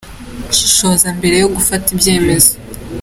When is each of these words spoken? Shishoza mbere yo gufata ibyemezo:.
Shishoza 0.57 1.07
mbere 1.17 1.35
yo 1.43 1.47
gufata 1.55 1.85
ibyemezo:. 1.95 2.51